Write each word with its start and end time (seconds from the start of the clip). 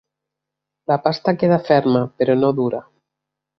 La 0.91 0.97
pasta 1.03 1.35
queda 1.43 1.61
ferma 1.69 2.03
però 2.21 2.39
no 2.41 2.53
dura. 2.63 2.83